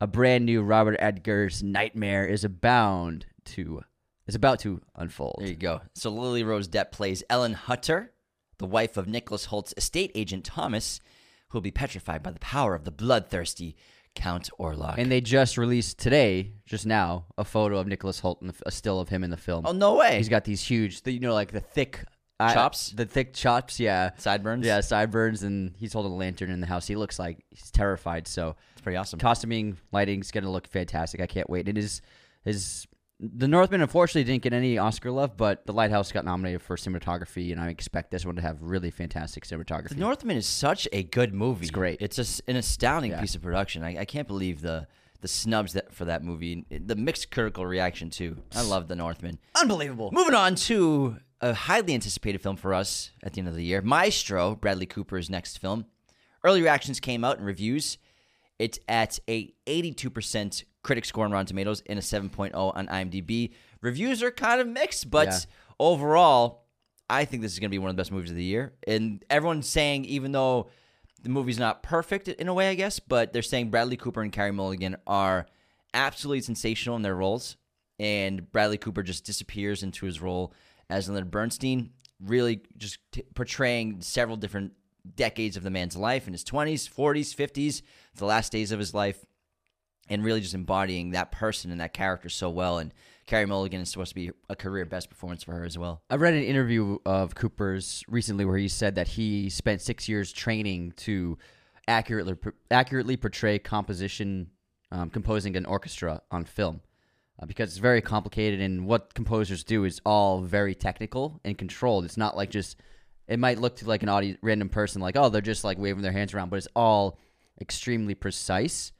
[0.00, 3.82] A brand new Robert Eggers' nightmare is abound to
[4.26, 5.36] is about to unfold.
[5.40, 5.80] There you go.
[5.94, 8.12] So Lily Rose Depp plays Ellen Hutter,
[8.58, 11.00] the wife of Nicholas Hoult's estate agent Thomas,
[11.48, 13.74] who will be petrified by the power of the bloodthirsty
[14.14, 14.96] Count Orlok.
[14.98, 18.98] And they just released today, just now, a photo of Nicholas Hoult, and a still
[19.00, 19.64] of him in the film.
[19.66, 20.16] oh no way!
[20.18, 22.04] He's got these huge, the- you know, like the thick
[22.38, 22.90] I- Chops?
[22.90, 24.66] the thick chops, yeah, Sideburns?
[24.66, 26.86] yeah, sideburns, and he's holding a lantern in the house.
[26.86, 28.28] He looks like he's terrified.
[28.28, 29.18] So It's pretty awesome.
[29.18, 31.20] costuming, lighting's gonna look fantastic.
[31.22, 31.66] I can't wait.
[31.68, 32.02] It is
[32.44, 32.86] his.
[33.18, 37.50] The Northman unfortunately didn't get any Oscar love, but The Lighthouse got nominated for cinematography,
[37.50, 39.88] and I expect this one to have really fantastic cinematography.
[39.88, 41.62] The Northman is such a good movie.
[41.62, 42.02] It's great.
[42.02, 43.20] It's just an astounding Yeah.
[43.22, 43.82] piece of production.
[43.82, 44.86] I, I can't believe the
[45.22, 46.66] the snubs that for that movie.
[46.70, 48.36] The mixed critical reaction too.
[48.54, 49.38] I love The Northman.
[49.58, 50.10] Unbelievable.
[50.12, 53.82] Moving on to a highly anticipated film for us at the end of the year,
[53.82, 55.86] Maestro, Bradley Cooper's next film.
[56.44, 57.98] Early reactions came out in reviews.
[58.58, 63.52] It's at a 82% critic score on Rotten Tomatoes and a 7.0 on IMDb.
[63.82, 65.38] Reviews are kind of mixed, but Yeah.
[65.78, 66.64] overall,
[67.10, 68.72] I think this is going to be one of the best movies of the year.
[68.86, 70.70] And everyone's saying, even though
[71.22, 74.32] the movie's not perfect in a way, I guess, but they're saying Bradley Cooper and
[74.32, 75.46] Carey Mulligan are
[75.92, 77.56] absolutely sensational in their roles.
[77.98, 80.52] And Bradley Cooper just disappears into his role
[80.88, 84.72] as Leonard Bernstein, really just t- portraying several different
[85.14, 87.82] decades of the man's life in his 20s, 40s, 50s,
[88.16, 89.24] the last days of his life,
[90.08, 92.78] and really just embodying that person and that character so well.
[92.78, 92.92] And
[93.26, 96.02] Carey Mulligan is supposed to be a career best performance for her as well.
[96.08, 100.32] I read an interview of Cooper's recently where he said that he spent six years
[100.32, 101.36] training to
[101.88, 102.34] accurately
[102.70, 104.50] accurately portray composition,
[104.92, 106.80] um, composing an orchestra on film,
[107.40, 108.60] uh, because it's very complicated.
[108.60, 112.04] And what composers do is all very technical and controlled.
[112.04, 112.76] It's not like just
[113.28, 116.02] it might look to like an audience, random person like oh they're just like waving
[116.02, 117.18] their hands around, but it's all
[117.60, 118.92] extremely precise.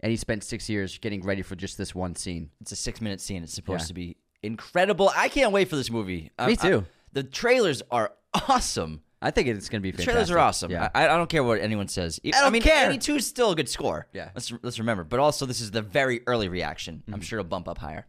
[0.00, 2.50] And he spent six years getting ready for just this one scene.
[2.60, 3.42] It's a six minute scene.
[3.42, 3.88] It's supposed Yeah.
[3.88, 5.10] to be incredible.
[5.16, 6.30] I can't wait for this movie.
[6.38, 6.84] Me I- too.
[7.12, 8.12] the trailers are
[8.48, 9.02] awesome.
[9.24, 10.12] I think it's going to be The fantastic.
[10.12, 10.70] trailers are awesome.
[10.70, 10.90] Yeah.
[10.94, 12.20] I, I don't care what anyone says.
[12.24, 12.88] I, don't mean, care.
[12.90, 14.06] 82 is still a good score.
[14.12, 14.28] Yeah.
[14.34, 15.02] Let's let's remember.
[15.02, 16.96] But also, this is the very early reaction.
[17.02, 17.14] Mm-hmm.
[17.14, 18.06] I'm sure it'll bump up higher.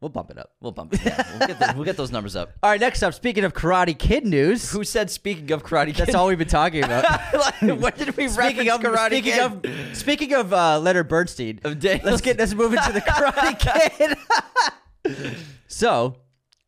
[0.00, 0.52] we'll bump it up.
[0.60, 1.00] We'll bump it.
[1.04, 2.52] Yeah, we'll, get the, we'll get those numbers up.
[2.62, 5.96] All right, next up, speaking of Karate Kid news, Who said speaking of Karate Kid?
[6.06, 7.04] that's all we've been talking about.
[7.34, 8.54] like, when did we write?
[8.54, 9.66] speaking of Karate speaking Kid?
[9.90, 15.36] of speaking of uh, Leonard Bernstein, Of let's get let's move into the Karate Kid.
[15.66, 16.16] so,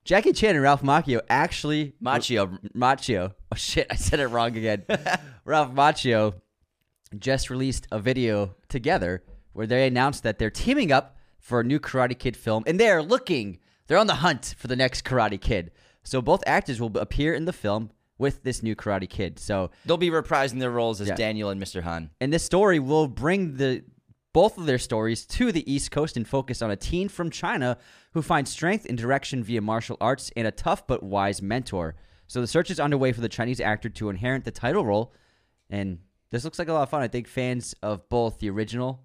[0.05, 3.35] Jackie Chan and Ralph Macchio actually Macchio Macchio.
[3.53, 4.85] Oh shit, I said it wrong again.
[5.45, 6.35] Ralph Macchio
[7.19, 11.79] just released a video together where they announced that they're teaming up for a new
[11.81, 15.71] Karate Kid film and they're looking, they're on the hunt for the next Karate Kid.
[16.03, 19.39] So both actors will appear in the film with this new Karate Kid.
[19.39, 21.15] So, They'll be reprising their roles as Yeah.
[21.17, 21.83] Daniel and Mr.
[21.83, 22.11] Han.
[22.21, 23.83] and this story will bring the
[24.33, 27.77] both of their stories to the East Coast and focus on a teen from China
[28.13, 31.95] who finds strength and direction via martial arts and a tough but wise mentor.
[32.27, 35.13] So the search is underway for the Chinese actor to inherit the title role,
[35.69, 35.99] and
[36.31, 37.03] this looks like a lot of fun.
[37.03, 39.03] I think fans of both the original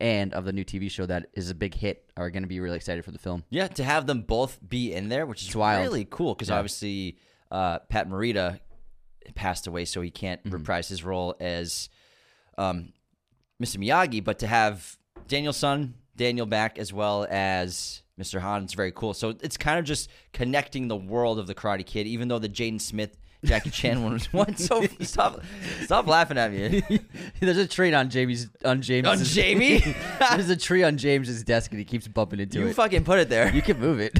[0.00, 2.58] and of the new TV show that is a big hit are going to be
[2.58, 3.44] really excited for the film.
[3.50, 5.82] Yeah, to have them both be in there, which is wild.
[5.84, 6.56] really cool because Yeah.
[6.58, 7.18] obviously
[7.52, 8.58] uh, Pat Morita
[9.36, 10.56] passed away, so he can't Mm-hmm.
[10.56, 11.88] reprise his role as
[12.58, 12.92] um,
[13.62, 13.76] Mr.
[13.78, 14.22] Miyagi.
[14.22, 14.96] But to have
[15.28, 18.40] Daniel's son, Daniel, back as well as Mr.
[18.40, 19.12] Han, it's very cool.
[19.14, 22.48] So it's kind of just connecting the world of the Karate Kid, even though the
[22.48, 23.16] Jaden Smith.
[23.44, 24.56] Jackie Chan one was one.
[24.56, 25.42] So stop,
[25.82, 26.82] stop laughing at me.
[27.40, 29.80] There's a tree on Jamie's on James On Jamie?
[30.30, 32.68] There's a tree on James's desk, and he keeps bumping into You it.
[32.68, 33.54] You fucking put it there.
[33.54, 34.18] you can move it.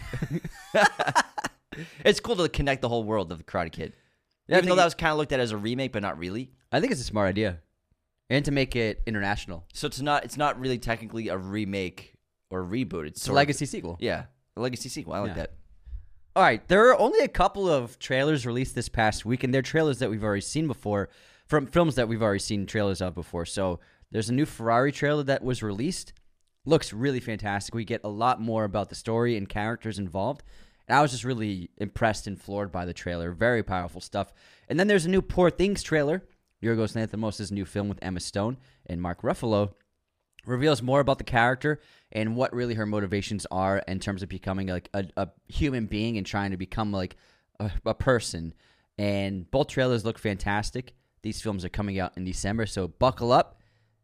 [2.05, 3.95] It's cool to connect the whole world of the Karate Kid.
[4.47, 6.53] Yeah, Even though that was kind of looked at as a remake, but not really.
[6.71, 7.61] I think it's a smart idea,
[8.29, 9.65] and to make it international.
[9.73, 12.14] So it's not it's not really technically a remake
[12.51, 13.07] or reboot.
[13.07, 13.97] It's It's a of- legacy sequel.
[14.01, 14.25] yeah,
[14.57, 15.13] a legacy sequel.
[15.15, 15.35] I like Yeah.
[15.35, 15.53] that.
[16.37, 19.63] All right, there are only a couple of trailers released this past week, and they're
[19.63, 21.09] trailers that we've already seen before
[21.47, 23.45] from films that we've already seen trailers of before.
[23.45, 23.79] So
[24.11, 26.13] there's a new Ferrari trailer that was released.
[26.65, 27.75] Looks really fantastic.
[27.75, 30.43] We get a lot more about the story and characters involved.
[30.89, 33.31] And I was just really impressed and floored by the trailer.
[33.31, 34.33] Very powerful stuff.
[34.69, 36.23] And then there's a new Poor Things trailer.
[36.63, 39.75] Yorgos Lanthimos' new film with Emma Stone and Mark Ruffalo
[40.47, 41.81] reveals more about the character
[42.13, 46.17] and what really her motivations are in terms of becoming like a, a human being
[46.17, 47.17] and trying to become like
[47.61, 48.55] a, a person.
[48.99, 50.95] And both trailers look fantastic.
[51.23, 53.59] These films are coming out in December, so buckle up,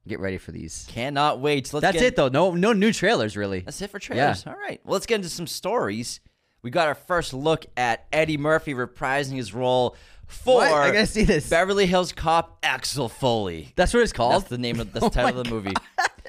[0.09, 0.87] get ready for these.
[0.89, 1.67] Cannot wait.
[1.67, 2.29] So That's get, it though.
[2.29, 3.61] No, no new trailers really.
[3.61, 4.47] That's it for trailers.
[4.47, 4.81] All right.
[4.85, 6.21] Well, let's get into some stories.
[6.63, 10.73] we got our first look at Eddie Murphy reprising his role for What?
[10.73, 11.49] I gotta see this.
[11.51, 13.73] Beverly Hills Cop Axel Foley.
[13.77, 14.35] That's what it's called.
[14.35, 15.75] That's the name of that's oh the Oh title of the movie.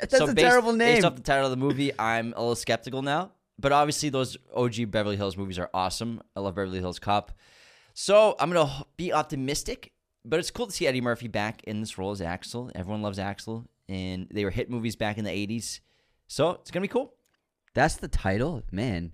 [0.01, 0.95] That's a based, terrible name.
[0.95, 3.31] Based off the title of the movie, I'm a little skeptical now.
[3.59, 6.21] But obviously, those OG Beverly Hills movies are awesome.
[6.35, 7.31] I love Beverly Hills Cop.
[7.93, 9.91] So I'm gonna be optimistic,
[10.25, 12.71] but it's cool to see Eddie Murphy back in this role as Axel.
[12.73, 15.79] Everyone loves Axel, and they were hit movies back in the '80s.
[16.27, 17.13] So it's gonna be cool.
[17.73, 19.11] That's the title, man.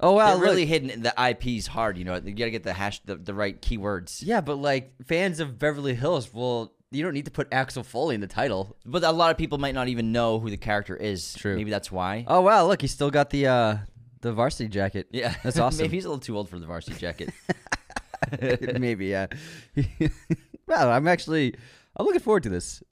[0.00, 0.44] Oh wow, They're look.
[0.44, 1.96] really hitting the IPs hard.
[1.96, 4.20] You know, you gotta get the hash, the, the right keywords.
[4.24, 8.14] Yeah, but like fans of Beverly Hills, well, you don't need to put Axel Foley
[8.14, 8.76] in the title.
[8.84, 11.34] But a lot of people might not even know who the character is.
[11.34, 11.56] True.
[11.56, 12.24] Maybe that's why.
[12.28, 13.76] Oh wow, look, he's still got the uh
[14.20, 15.08] the varsity jacket.
[15.10, 15.82] yeah, that's awesome.
[15.82, 17.30] Maybe he's a little too old for the varsity jacket.
[18.78, 19.26] Maybe, yeah.
[20.66, 21.54] well, I'm actually
[21.96, 22.82] I'm looking forward to this.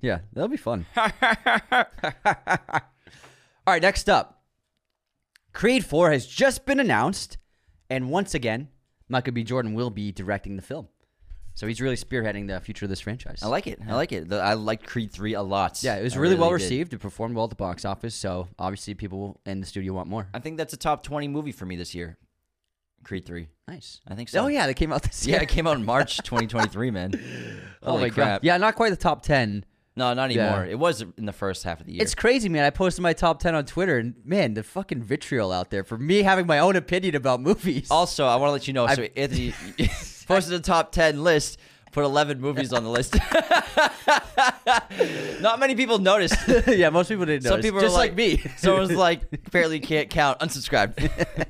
[0.00, 0.86] Yeah, that'll be fun.
[0.96, 1.04] All
[3.68, 4.42] right, next up.
[5.52, 7.36] Creed 4 has just been announced,
[7.88, 8.68] and once again,
[9.08, 9.44] Michael B.
[9.44, 10.88] Jordan will be directing the film.
[11.54, 13.40] So he's really spearheading the future of this franchise.
[13.42, 13.78] I like it.
[13.86, 14.28] I like it.
[14.28, 15.82] The- I liked Creed three a lot.
[15.82, 16.54] Yeah, it was I really, well did.
[16.54, 16.94] received.
[16.94, 20.28] It performed well at the box office, so obviously people in the studio want more.
[20.32, 22.16] I think that's a top twenty movie for me this year.
[23.04, 23.48] Creed three.
[23.68, 24.00] Nice.
[24.08, 24.44] I think so.
[24.44, 25.36] Oh yeah, they came out this year.
[25.36, 27.12] Yeah, it came out in March 2023, man.
[27.82, 28.40] oh Holy my crap.
[28.42, 28.46] god.
[28.46, 29.64] Yeah, not quite the top 10.
[29.94, 30.46] No, not Yeah.
[30.46, 30.64] anymore.
[30.66, 32.02] It was in the first half of the year.
[32.02, 32.64] It's crazy, man.
[32.64, 35.98] I posted my top 10 on Twitter, and man, the fucking vitriol out there for
[35.98, 37.90] me having my own opinion about movies.
[37.90, 38.86] also, I want to let you know.
[38.86, 39.52] So Anthony
[40.26, 41.58] posted a top 10 list.
[41.92, 43.14] Put 11 movies on the list.
[45.42, 46.36] Not many people noticed.
[46.66, 47.42] yeah, most people didn't.
[47.42, 48.42] Some people just are like, me.
[48.56, 50.40] Someone's like, apparently can't count.
[50.40, 51.46] Unsubscribed.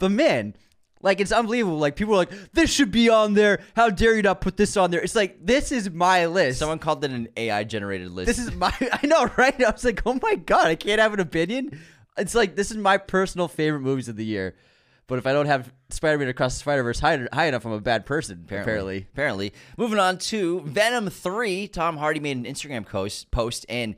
[0.00, 0.56] but man,
[1.02, 1.78] like it's unbelievable.
[1.78, 3.60] Like people are like, this should be on there.
[3.76, 5.00] How dare you not put this on there?
[5.00, 6.58] It's like this is my list.
[6.58, 8.26] Someone called it an AI generated list.
[8.26, 8.74] this is my.
[8.92, 9.54] I know, right?
[9.62, 11.80] I was like, oh my god, I can't have an opinion.
[12.16, 14.56] It's like this is my personal favorite movies of the year.
[15.08, 18.06] But if I don't have Spider-Man across the Spider-Verse high, high enough, I'm a bad
[18.06, 18.44] person.
[18.44, 19.06] Apparently.
[19.12, 19.52] Apparently.
[19.76, 21.66] Moving on to Venom 3.
[21.68, 23.96] Tom Hardy made an Instagram post, post and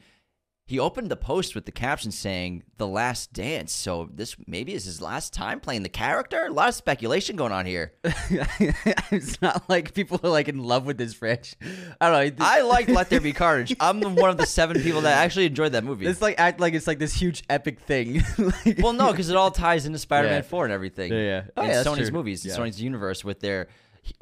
[0.70, 4.84] he opened the post with the caption saying "The Last Dance." So this maybe is
[4.84, 6.44] his last time playing the character.
[6.46, 7.92] A lot of speculation going on here.
[8.04, 11.56] it's not like people are like in love with this franchise.
[12.00, 12.44] I don't know.
[12.46, 13.74] I like Let There Be Carnage.
[13.80, 16.06] I'm one of the seven people that actually enjoyed that movie.
[16.06, 18.22] It's like act like it's like this huge epic thing.
[18.38, 20.48] like, well, no, because it all ties into Spider-Man Yeah.
[20.48, 21.12] 4 and everything.
[21.12, 21.42] Yeah, yeah.
[21.56, 22.10] Oh, and yeah, Sony's true.
[22.12, 22.56] movies, Yeah.
[22.56, 23.66] Sony's universe with their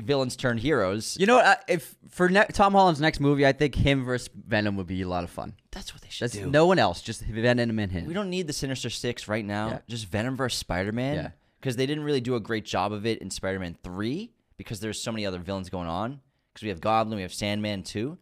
[0.01, 1.17] villains turned heroes.
[1.19, 1.47] you know what?
[1.47, 5.03] I, if for ne- Tom Holland's next movie, I think him versus Venom would be
[5.03, 5.55] a lot of fun.
[5.71, 6.51] That's what they should That's do.
[6.51, 8.07] no one else, just Venom and him.
[8.07, 9.69] We don't need the Sinister Six right now.
[9.69, 9.79] Yeah.
[9.89, 11.15] Just Venom versus Spider Man.
[11.15, 11.31] Yeah.
[11.61, 14.81] Because they didn't really do a great job of it in Spider Man 3 because
[14.81, 16.21] there's so many other villains going on.
[16.53, 18.19] Because we have Goblin, we have Sandman too.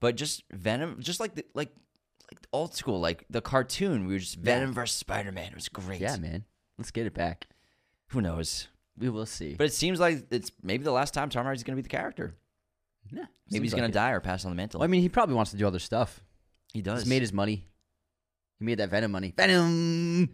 [0.00, 1.70] But just Venom, just like the, like
[2.52, 5.48] old school, like the cartoon, we were just Venom versus Spider Man.
[5.48, 6.00] It was great.
[6.00, 6.44] yeah, man.
[6.78, 7.46] Let's get it back.
[8.08, 8.68] Who knows?
[8.98, 9.54] We will see.
[9.54, 11.88] But it seems like it's maybe the last time Tom Hardy's going to be the
[11.88, 12.34] character.
[13.10, 14.78] yeah, Maybe he's like going to die or pass on the mantle.
[14.80, 16.22] Well, I mean, he probably wants to do other stuff.
[16.72, 17.02] he does.
[17.02, 17.66] He's made his money.
[18.60, 19.34] He made that Venom money.
[19.36, 20.28] Venom.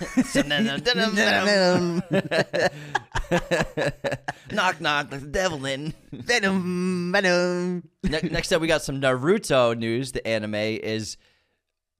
[0.00, 2.02] Venom.
[4.50, 5.94] knock knock, the devil in.
[6.12, 7.12] Venom.
[7.12, 7.88] Venom.
[8.02, 10.10] Ne- next up, we got some Naruto news.
[10.12, 11.16] The anime is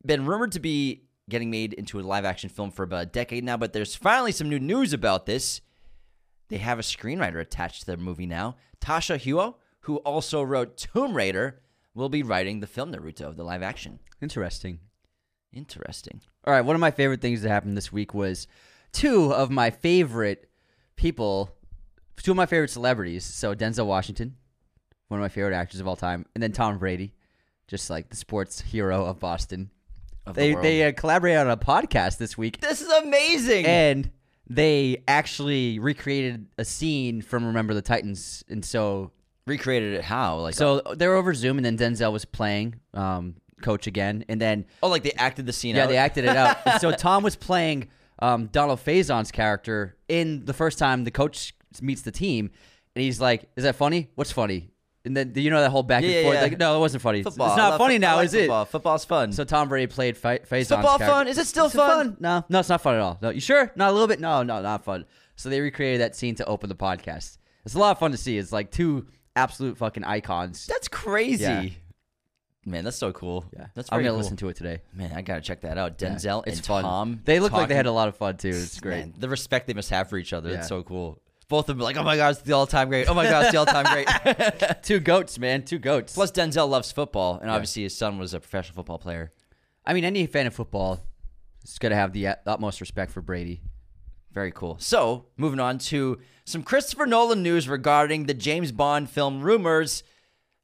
[0.04, 3.44] been rumored to be getting made into a live action film for about a decade
[3.44, 5.60] now, but there's finally some new news about this.
[6.50, 8.56] They have a screenwriter attached to their movie now.
[8.80, 11.60] Tasha Huo, who also wrote Tomb Raider,
[11.94, 13.98] will be writing the film Naruto, of the live action.
[14.20, 14.80] Interesting.
[15.52, 16.20] Interesting.
[16.44, 18.46] All right, one of my favorite things that happened this week was
[18.92, 20.48] two of my favorite
[20.96, 21.50] people,
[22.22, 23.24] two of my favorite celebrities.
[23.24, 24.36] So Denzel Washington,
[25.08, 27.14] one of my favorite actors of all time, and then Tom Brady,
[27.66, 29.70] just like the sports hero of Boston.
[30.26, 30.64] Of They world.
[30.64, 33.66] they uh, collaborated on a podcast this week, This is amazing.
[33.66, 34.10] and
[34.50, 39.12] they actually recreated a scene from Remember the Titans, and so
[39.46, 40.38] Recreated it how?
[40.38, 44.40] Like so they were over Zoom, and then Denzel was playing um, coach again, and
[44.40, 45.78] then oh, like they acted the scene out.
[45.78, 45.88] Yeah, out.
[45.88, 46.58] they acted it out.
[46.66, 47.88] And so Tom was playing
[48.20, 52.50] um, Donald Faison's character in the first time the coach meets the team,
[52.94, 54.10] and he's like, "Is that funny?
[54.14, 54.68] What's funny?"
[55.04, 56.34] And then you know that whole back Yeah, and yeah, forth?
[56.36, 56.42] yeah.
[56.42, 57.20] Like, no, it wasn't funny.
[57.20, 57.48] It's- Football.
[57.48, 58.62] It's not funny now, like is football.
[58.62, 58.68] it?
[58.68, 59.32] Football's fun.
[59.32, 61.14] So Tom Brady played Fa- Faison's football character.
[61.14, 61.28] fun?
[61.28, 62.18] Is it still Is fun?
[62.20, 63.18] No, no, it's not fun at all.
[63.22, 63.72] No, you sure?
[63.76, 64.20] Not a little bit?
[64.20, 65.06] No, no, not fun.
[65.36, 67.38] So they recreated that scene to open the podcast.
[67.64, 68.36] It's a lot of fun to see.
[68.36, 70.66] It's like two absolute fucking icons.
[70.66, 71.44] That's crazy.
[71.44, 71.64] Yeah.
[72.66, 73.46] Man, that's so cool.
[73.56, 74.18] yeah, That's I'm gonna cool.
[74.18, 74.80] listen to it today.
[74.92, 75.94] Man, I gotta check that out.
[76.00, 76.82] Yeah, Denzel it's and fun.
[76.84, 77.20] Tom.
[77.24, 78.50] They look like they had a lot of fun too.
[78.50, 78.98] It's great.
[78.98, 80.50] Man, the respect they must have for each other.
[80.50, 80.58] Yeah.
[80.58, 81.22] It's so cool.
[81.50, 83.08] Both of them like, oh my god, it's the all-time great.
[83.10, 84.82] Oh my god, it's the all-time great.
[84.84, 85.64] Two goats, man.
[85.64, 86.14] Two goats.
[86.14, 89.32] Plus, Denzel loves football, and obviously his son was a professional football player.
[89.84, 91.00] I mean, any fan of football
[91.64, 93.62] is going to have the utmost respect for Brady.
[94.32, 94.76] Very cool.
[94.78, 100.04] So, moving on to some Christopher Nolan news regarding the James Bond film rumors.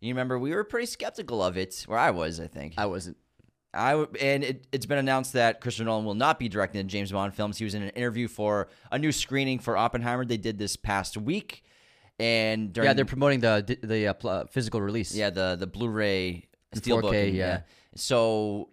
[0.01, 2.75] You remember we were pretty skeptical of it, where I was, I think.
[2.79, 3.17] I wasn't.
[3.77, 6.89] I w- and it, it's been announced that Christopher Nolan will not be directing the
[6.91, 7.59] James Bond films.
[7.59, 10.25] He was in an interview for a new screening for Oppenheimer.
[10.25, 11.63] They did this past week,
[12.19, 15.15] and during Yeah, they're promoting the the uh, uh, physical release.
[15.15, 17.13] yeah the the Blu-ray steelbook.
[17.13, 17.61] 4K, and- yeah.
[17.95, 18.71] So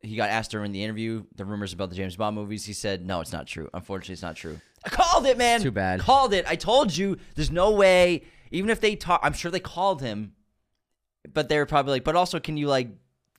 [0.00, 2.64] he got asked during the interview the rumors about the James Bond movies.
[2.64, 3.68] He said, "No, it's not true.
[3.74, 5.60] Unfortunately, it's not true." I called it, man.
[5.62, 6.00] Too bad.
[6.00, 6.44] Called it.
[6.46, 7.16] I told you.
[7.36, 8.24] There's no way.
[8.50, 10.32] Even if they talk, I'm sure they called him,
[11.32, 12.88] but they were probably like, "But also, can you like,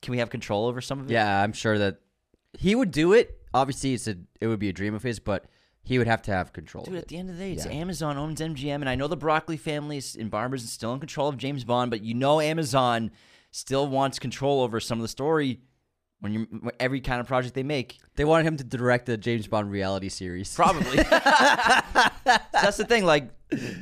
[0.06, 1.98] can we have control over some of it?" Yeah, I'm sure that
[2.58, 3.38] he would do it.
[3.52, 5.44] Obviously, it's a it would be a dream of his, but
[5.82, 6.84] he would have to have control.
[6.84, 7.72] Dude, at the end of the day, it's Yeah.
[7.72, 11.00] Amazon owns MGM, and I know the Broccoli family is- and Barbara's is still in
[11.00, 13.10] control of James Bond, but you know Amazon
[13.50, 15.60] still wants control over some of the story
[16.20, 17.98] when you every kind of project they make.
[18.16, 20.54] They wanted him to direct the James Bond reality series.
[20.54, 20.96] Probably.
[22.24, 23.04] That's the thing.
[23.04, 23.30] Like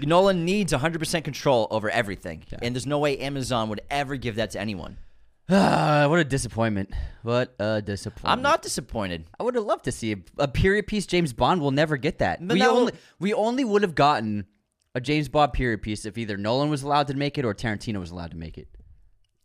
[0.02, 4.50] Nolan needs 100% control over everything, and there's no way Amazon would ever give that
[4.52, 4.98] to anyone.
[5.48, 6.90] What a disappointment!
[7.22, 8.32] What a disappointment!
[8.32, 9.26] I'm not disappointed.
[9.38, 11.06] I would have loved to see a, a period piece.
[11.06, 12.46] James Bond will never get that.
[12.46, 14.46] But we that will- only we only would have gotten
[14.94, 17.98] a James Bond period piece if either Nolan was allowed to make it or Tarantino
[18.00, 18.68] was allowed to make it.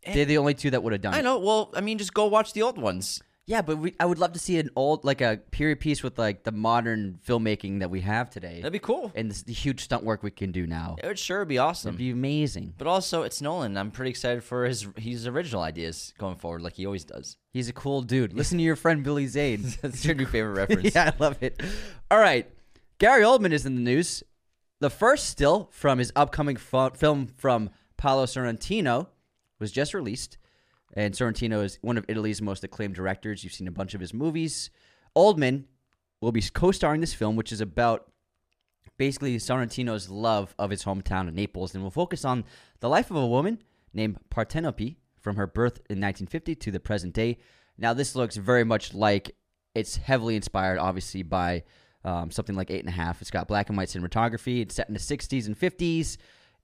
[0.06, 1.22] They're the only two that would have done I it.
[1.22, 1.38] know.
[1.38, 3.20] Well, I mean, just go watch the old ones.
[3.46, 6.18] Yeah, but we, I would love to see an old like a period piece with
[6.18, 9.10] like the modern filmmaking that we have today, That'd be cool.
[9.16, 10.94] and this, the huge stunt work we can do now.
[11.02, 11.88] It would sure be awesome.
[11.90, 12.74] It'd be amazing.
[12.78, 13.76] But also, it's Nolan.
[13.76, 17.38] I'm pretty excited for his his original ideas going forward, like he always does.
[17.52, 18.32] He's a cool dude.
[18.34, 19.64] Listen to your friend Billy Zane.
[19.82, 20.94] That's your new favorite reference.
[20.94, 21.60] yeah, I love it.
[22.10, 22.48] All right.
[22.98, 24.22] Gary Oldman is in the news.
[24.78, 29.08] The first still from his upcoming film from Paolo Sorrentino
[29.58, 30.38] was just released.
[30.94, 33.44] And Sorrentino is one of Italy's most acclaimed directors.
[33.44, 34.70] You've seen a bunch of his movies.
[35.16, 35.64] Oldman
[36.20, 38.10] will be co starring this film, which is about
[38.96, 42.44] basically Sorrentino's love of his hometown of Naples, and will focus on
[42.80, 43.62] the life of a woman
[43.94, 47.38] named Parthenope from her birth in 1950 to the present day.
[47.78, 49.34] Now, this looks very much like
[49.74, 51.62] it's heavily inspired, obviously, by
[52.04, 53.20] um, something like Eight and a Half.
[53.20, 54.60] It's got black and white cinematography.
[54.62, 56.16] It's set in the 60s and 50s,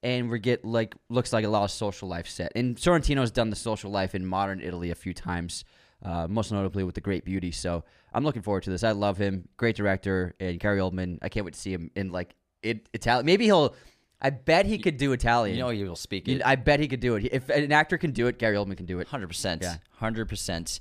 [0.03, 2.53] and we get like looks like a lot of social life set.
[2.55, 5.65] And Sorrentino's done the social life in modern Italy a few times.
[6.03, 7.83] Uh, most notably with the Great Beauty, so
[8.13, 8.85] I'm looking forward to this.
[8.85, 11.19] I love him, great director, and Gary Oldman.
[11.23, 13.27] I can't wait to see him in like it, Italian.
[13.27, 13.75] Maybe he'll.
[14.21, 15.57] I bet he could do Italian.
[15.57, 16.43] You know he will speak it.
[16.45, 17.29] I bet he could do it.
[17.33, 19.09] If an actor can do it, Gary Oldman can do it.
[19.09, 19.63] Hundred percent.
[19.63, 19.77] Yeah.
[19.91, 20.81] Hundred percent.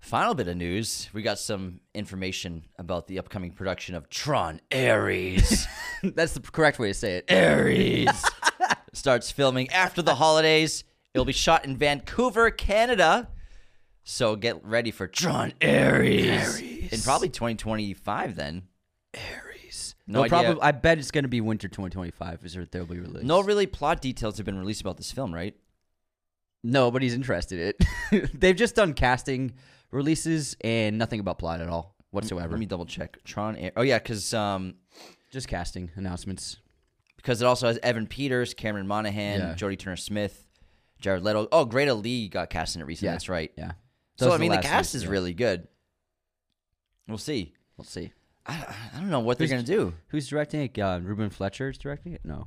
[0.00, 5.66] Final bit of news: we got some information about the upcoming production of Tron Ares.
[6.02, 7.30] That's the correct way to say it.
[7.30, 8.24] Ares
[8.92, 10.84] starts filming after the holidays.
[11.14, 13.28] It'll be shot in Vancouver, Canada.
[14.04, 18.36] So get ready for Tron Ares, in probably 2025.
[18.36, 18.62] Then
[19.14, 19.94] Aries.
[20.06, 20.62] No No, probably.
[20.62, 22.44] I bet it's going to be winter 2025.
[22.44, 23.26] Is what they'll be released.
[23.26, 25.54] no really plot details have been released about this film, right?
[26.62, 27.68] nobody's interested in
[28.12, 28.30] it.
[28.40, 29.54] They've just done casting
[29.90, 32.50] releases and nothing about plot at all whatsoever.
[32.50, 33.22] Let me double check.
[33.24, 33.70] Tron.
[33.76, 34.74] Oh yeah, because um,
[35.30, 36.58] just casting announcements.
[37.22, 39.54] Because it also has Evan Peters, Cameron Monaghan, Yeah.
[39.54, 40.46] Jodie Turner Smith,
[41.00, 41.48] Jared Leto.
[41.52, 43.08] Oh, Greta Lee got cast in it recently.
[43.08, 43.12] Yeah.
[43.12, 43.52] That's right.
[43.56, 43.72] Yeah.
[44.16, 45.66] So I mean, the cast is really good.
[47.08, 47.54] We'll see.
[47.76, 48.12] We'll see.
[48.46, 49.94] I, I don't know what they're gonna do.
[50.08, 50.78] Who's directing it?
[50.78, 52.20] Uh, Ruben Fleischer is directing it.
[52.24, 52.46] No.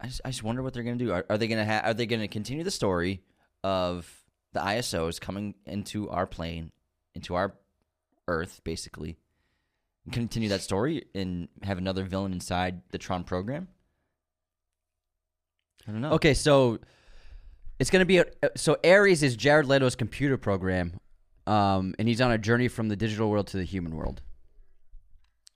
[0.00, 1.12] I just, I just wonder what they're gonna do.
[1.12, 3.22] Are, are they gonna ha- Are they gonna continue the story
[3.64, 4.10] of
[4.52, 6.70] the ISOs coming into our plane,
[7.14, 7.54] into our
[8.28, 9.16] Earth, basically,
[10.04, 13.68] and continue that story and have another villain inside the Tron program?
[15.86, 16.12] I don't know.
[16.12, 16.78] Okay, so
[17.78, 20.98] it's gonna be a, so Ares is Jared Leto's computer program,
[21.46, 24.22] um, and he's on a journey from the digital world to the human world.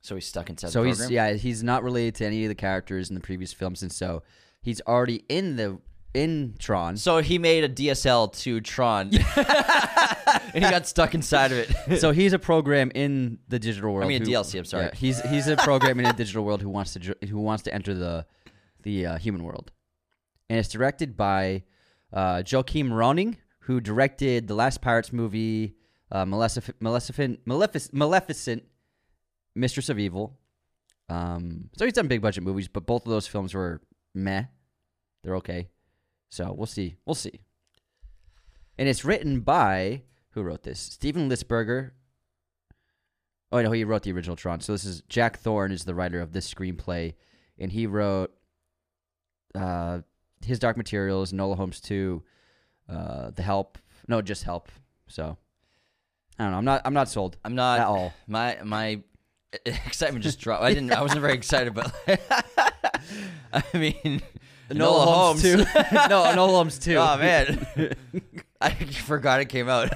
[0.01, 2.55] So he's stuck inside so the he's yeah he's not related to any of the
[2.55, 4.23] characters in the previous films, and so
[4.61, 5.79] he's already in the
[6.13, 6.97] in Tron.
[6.97, 9.11] So he made a DSL to Tron,
[10.53, 11.99] and he got stuck inside of it.
[11.99, 14.05] so he's a program in the digital world.
[14.05, 14.85] I mean a who- DLC, I'm sorry.
[14.85, 17.73] yeah, he's he's a program in the digital world who wants to who wants to
[17.73, 18.25] enter the
[18.83, 19.71] the uh, human world,
[20.51, 21.63] and it's directed by
[22.11, 25.77] uh, Joachim Rønning, who directed the last Pirates movie,
[26.11, 28.63] uh, Maleficent, Maleficent, Maleficent, Maleficent,
[29.55, 30.37] Mistress of Evil.
[31.07, 33.81] Um, so he's done big budget movies, but both of those films were
[34.13, 34.43] meh.
[35.23, 35.69] They're okay.
[36.27, 36.97] So we'll see.
[37.05, 37.39] We'll see.
[38.77, 40.81] And it's written by who wrote this?
[40.81, 41.91] Steven Lisberger.
[43.53, 44.59] Oh no, he wrote the original Tron.
[44.59, 47.13] So this is Jack Thorne is the writer of this screenplay,
[47.57, 48.33] and he wrote
[49.55, 50.01] uh,
[50.43, 52.23] his Dark Materials, Enola Holmes two,
[52.89, 53.77] uh, The Help.
[54.07, 54.69] No, just Help.
[55.07, 55.37] So
[56.39, 56.57] I don't know.
[56.57, 56.81] I'm not.
[56.85, 57.37] I'm not sold.
[57.45, 58.13] I'm not At all.
[58.27, 59.01] My my
[59.65, 60.63] excitement just dropped.
[60.63, 60.91] I didn't.
[60.91, 61.93] I wasn't very excited, but
[63.53, 64.21] I mean,
[64.69, 65.57] Enola Holmes, too.
[65.57, 65.63] no,
[66.23, 66.95] Enola Holmes too.
[66.95, 67.95] Oh man,
[68.59, 69.91] I forgot it came out.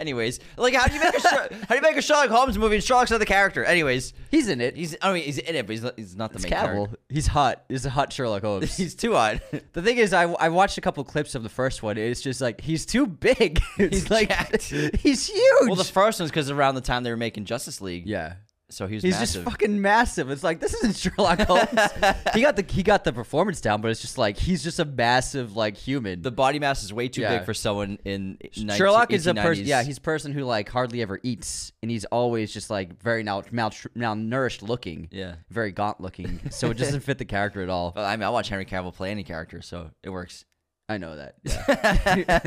[0.00, 2.76] Anyways, like how do you make a how do you make a Sherlock Holmes movie
[2.76, 3.62] and Sherlock's not the character?
[3.64, 4.74] Anyways, He's in it.
[4.74, 6.74] he's I mean he's in it, but he's not, he's not the It's main Cavill.
[6.86, 6.96] character.
[7.10, 7.64] He's hot.
[7.68, 8.76] He's a hot Sherlock Holmes.
[8.78, 9.40] He's too hot.
[9.72, 11.96] The thing is, I, I watched a couple clips of the first one.
[11.98, 13.60] It's just like he's too big.
[13.78, 14.62] It's He's like jacked.
[14.64, 15.66] he's huge.
[15.66, 18.06] well, the first one's because around the time they were making Justice League.
[18.06, 18.34] yeah,
[18.72, 19.42] So he was he's massive.
[19.44, 20.30] just fucking massive.
[20.30, 21.68] It's like this isn't Sherlock Holmes.
[22.34, 24.84] he got the he got the performance down, but it's just like he's just a
[24.84, 26.22] massive like human.
[26.22, 27.38] the body mass is way too Yeah.
[27.38, 29.64] big for someone in 19, Sherlock is a person.
[29.66, 33.22] Yeah, he's a person who like hardly ever eats, and he's always just like very
[33.22, 35.08] mal- mal- malnourished looking.
[35.10, 35.34] Yeah.
[35.50, 36.40] very gaunt looking.
[36.50, 37.92] So it doesn't fit the character at all.
[37.94, 40.44] Well, I mean, I watch Henry Cavill play any character, so it works.
[40.90, 41.36] I know that.
[41.44, 42.38] Yeah.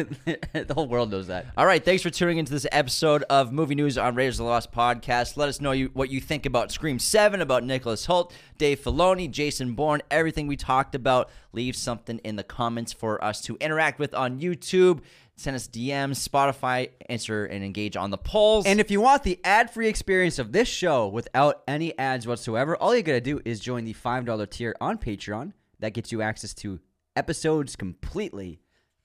[0.66, 1.46] the whole world knows that.
[1.56, 4.50] All right, thanks for tuning into this episode of Movie News on Raiders of the
[4.50, 5.38] Lost podcast.
[5.38, 9.32] Let us know you, what you think about Scream 7, about Nicholas Hoult, Dave Filoni,
[9.32, 11.30] Jason Bourne, everything we talked about.
[11.54, 15.00] Leave something in the comments for us to interact with on YouTube.
[15.38, 18.66] Send us DMs, Spotify, answer and engage on the polls.
[18.66, 22.94] And if you want the ad-free experience of this show without any ads whatsoever, all
[22.94, 25.54] you gotta do is join the five dollar tier on Patreon.
[25.80, 26.82] That gets you access to
[27.16, 28.60] episodes completely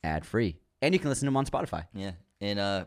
[0.04, 1.84] ad-free, and you can listen to them on Spotify.
[1.94, 2.84] yeah, and uh,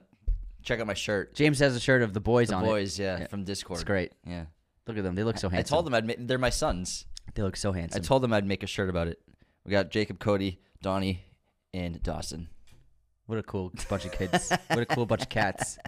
[0.63, 1.33] check out my shirt.
[1.35, 2.63] James has a shirt of the boys on.
[2.63, 3.03] The on boys, it.
[3.03, 3.77] yeah, from Discord.
[3.77, 4.13] It's great.
[4.25, 4.45] Yeah.
[4.87, 5.73] Look at them; they look so handsome.
[5.73, 7.05] I told them I'd they're my sons.
[7.35, 8.01] they look so handsome.
[8.01, 9.19] I told them I'd make a shirt about it.
[9.65, 11.23] We got Jacob, Cody, Donnie,
[11.73, 12.49] and Dawson.
[13.27, 14.51] what a cool bunch of kids!
[14.67, 15.77] what a cool bunch of cats!